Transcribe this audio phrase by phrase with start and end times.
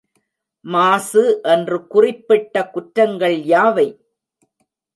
[0.65, 1.23] மாசு
[1.43, 3.87] என்று குறிப்பிட்ட குற்றங்கள் யாவை?